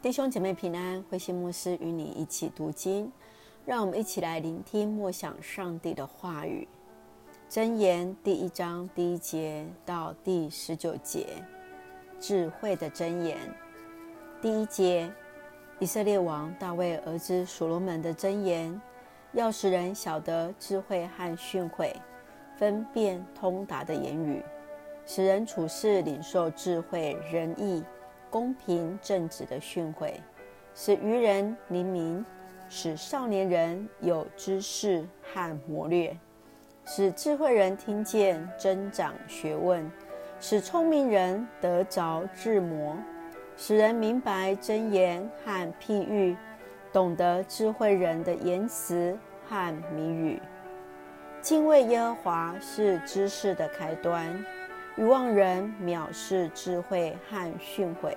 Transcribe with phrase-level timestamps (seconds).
[0.00, 3.10] 弟兄姐妹平安，慧馨牧师与你一起读经，
[3.66, 6.68] 让我们一起来聆听默想上帝的话语。
[7.50, 11.42] 箴言第一章第一节到第十九节，
[12.20, 13.36] 智慧的箴言。
[14.40, 15.12] 第一节，
[15.80, 18.80] 以色列王大卫儿子所罗门的箴言，
[19.32, 21.92] 要使人晓得智慧和训诲，
[22.56, 24.44] 分辨通达的言语，
[25.04, 27.82] 使人处事领受智慧仁义。
[28.30, 30.12] 公平正直的训诲，
[30.74, 32.24] 使愚人灵明，
[32.68, 36.16] 使少年人有知识和谋略，
[36.84, 39.90] 使智慧人听见增长学问，
[40.40, 42.96] 使聪明人得着智谋，
[43.56, 46.36] 使人明白箴言和譬喻，
[46.92, 50.40] 懂得智慧人的言辞和谜语。
[51.40, 54.44] 敬畏耶和华是知识的开端。
[54.98, 58.12] 愚妄人藐视智慧和训诲。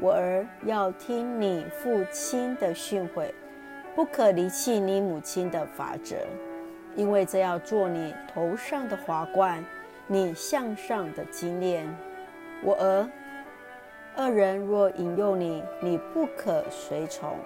[0.00, 3.30] 我儿要听你父亲的训诲，
[3.94, 6.16] 不可离弃你母亲的法则，
[6.96, 9.64] 因为这要做你头上的华冠，
[10.08, 11.86] 你向上的金链。
[12.64, 13.08] 我儿，
[14.16, 17.36] 恶人若引诱你，你不可随从。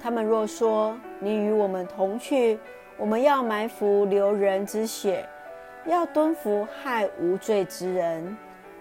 [0.00, 2.58] 他们若说你与我们同去，
[2.96, 5.24] 我们要埋伏流人之血。
[5.84, 8.36] 要蹲伏害无罪之人，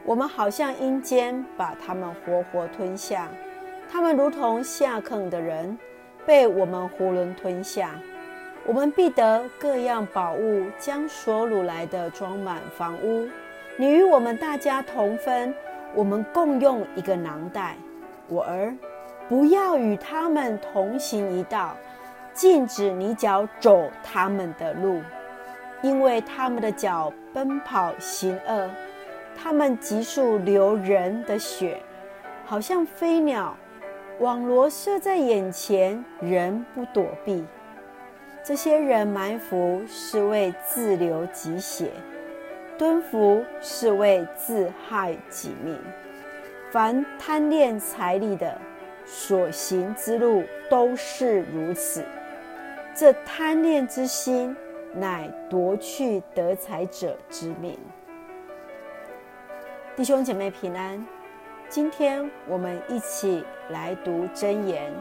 [0.05, 3.27] 我们好像阴间把他们活活吞下，
[3.91, 5.77] 他们如同下坑的人，
[6.25, 7.91] 被我们囫囵吞下。
[8.67, 13.27] 我们必得各样宝物，将所掳来的装满房屋。
[13.77, 15.52] 你与我们大家同分，
[15.95, 17.75] 我们共用一个囊袋。
[18.27, 18.71] 我儿，
[19.27, 21.75] 不要与他们同行一道，
[22.33, 25.02] 禁止你脚走他们的路。
[25.81, 28.69] 因为他们的脚奔跑行恶，
[29.35, 31.81] 他们急速流人的血，
[32.45, 33.57] 好像飞鸟，
[34.19, 37.43] 网罗设在眼前，人不躲避。
[38.43, 41.91] 这些人埋伏是为自流己血，
[42.77, 45.77] 蹲伏是为自害己命。
[46.71, 48.58] 凡贪恋财利的，
[49.05, 52.03] 所行之路都是如此。
[52.95, 54.55] 这贪恋之心，
[54.93, 57.77] 乃夺去得财者之命。
[59.95, 61.05] 弟兄姐妹平安，
[61.69, 64.91] 今天我们一起来读箴言。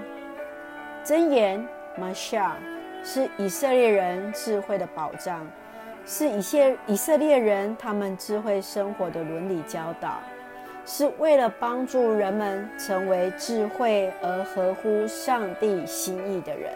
[1.04, 2.56] 箴言 m a s h a
[3.02, 5.46] 是以色列人智慧的宝藏，
[6.04, 10.20] 是以些以色列人他们智慧生活的伦理教导，
[10.84, 16.72] 是为了帮助人们成为智慧而合乎上帝心意的人。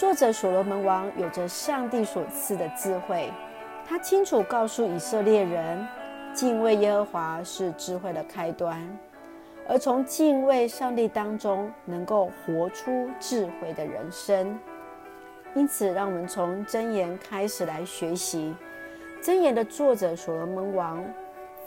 [0.00, 3.30] 作者所罗门王有着上帝所赐的智慧，
[3.86, 5.86] 他清楚告诉以色列人，
[6.32, 8.80] 敬畏耶和华是智慧的开端，
[9.68, 14.58] 而从敬畏上帝当中能够活出智慧的人生。
[15.54, 18.54] 因此，让我们从箴言开始来学习。
[19.22, 21.04] 箴言的作者所罗门王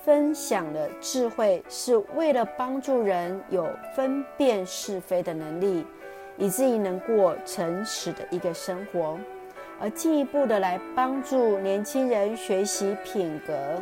[0.04, 5.86] 分享了智慧，是为了帮助人有分辨是非的能力。
[6.38, 9.20] 以至于能过诚实的一个生活，
[9.80, 13.82] 而进一步的来帮助年轻人学习品格，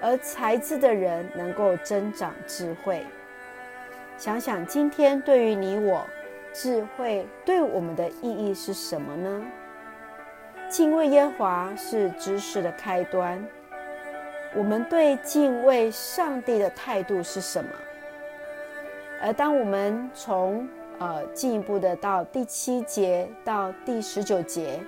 [0.00, 3.04] 而才智的人能够增长智慧。
[4.16, 6.06] 想想今天对于你我，
[6.52, 9.42] 智慧对我们的意义是什么呢？
[10.68, 13.44] 敬畏耶华是知识的开端。
[14.56, 17.70] 我们对敬畏上帝的态度是什么？
[19.20, 20.68] 而当我们从
[20.98, 24.80] 呃，进一步的到第七节到第十九节，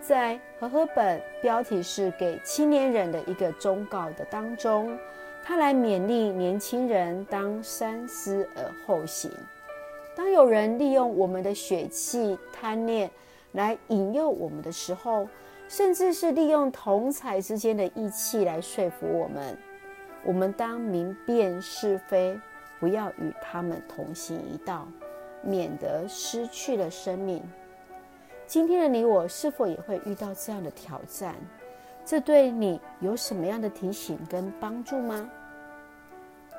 [0.00, 4.96] 在和合本标题是给青年人的一个忠告的当中，
[5.42, 9.30] 他来勉励年轻人当三思而后行。
[10.14, 13.10] 当有人利用我们的血气贪念
[13.52, 15.26] 来引诱我们的时候，
[15.66, 19.56] 甚至是利用同侪之间的义气来说服我们，
[20.24, 22.38] 我们当明辨是非。
[22.80, 24.88] 不要与他们同行一道，
[25.42, 27.40] 免得失去了生命。
[28.46, 31.36] 今天的你我是否也会遇到这样的挑战？
[32.04, 35.30] 这对你有什么样的提醒跟帮助吗？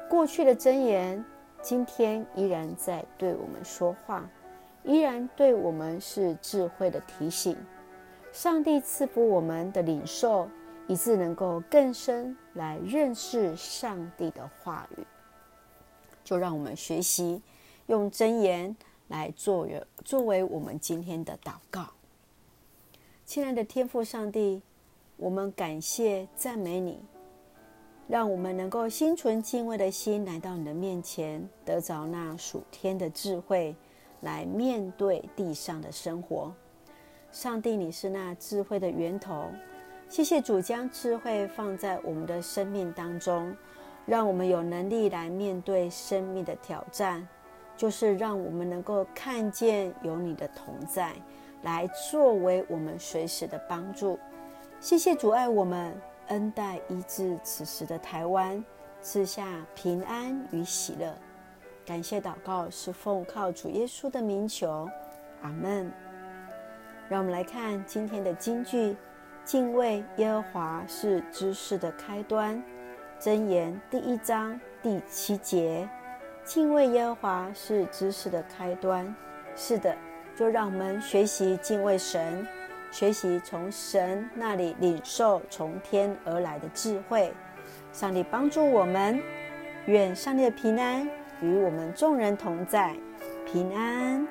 [0.08, 1.26] 过去的箴言，
[1.62, 4.24] 今天依然在对我们说话，
[4.84, 7.58] 依然对我们是智慧的提醒。
[8.32, 10.48] 上帝赐福我们的领受，
[10.88, 15.06] 以致能够更深来认识上帝的话语。
[16.24, 17.42] 就让我们学习
[17.88, 18.76] 用真言
[19.08, 21.88] 来作为作为我们今天的祷告。
[23.26, 24.62] 亲爱的天父上帝，
[25.18, 27.00] 我们感谢赞美你，
[28.08, 33.76] 让我们能够心存敬畏的心来到你的面前，得着那属天的智慧，
[34.22, 36.54] 来面对地上的生活。
[37.32, 39.50] 上帝，你是那智慧的源头。
[40.10, 43.56] 谢谢主将智慧放在我们的生命当中，
[44.06, 47.28] 让我们有能力来面对生命的挑战，
[47.78, 51.14] 就是让我们能够看见有你的同在，
[51.64, 54.20] 来作为我们随时的帮助。
[54.80, 55.96] 谢谢阻碍我们。
[56.28, 58.64] 恩待医治此时的台湾，
[59.02, 61.14] 赐下平安与喜乐。
[61.86, 64.88] 感谢祷告是奉靠主耶稣的名求，
[65.42, 65.92] 阿门。
[67.10, 68.96] 让我们来看今天的金句：
[69.44, 72.64] 敬畏耶和华是知识的开端。
[73.22, 75.88] 箴言第一章第七节：
[76.44, 79.16] 敬畏耶和华是知识的开端。
[79.56, 79.96] 是的，
[80.36, 82.48] 就让我们学习敬畏神。
[82.90, 87.32] 学习从神那里领受从天而来的智慧，
[87.94, 89.22] 上帝帮助我们，
[89.86, 91.08] 愿上帝的平安
[91.42, 92.96] 与我们众人同在，
[93.46, 94.28] 平安。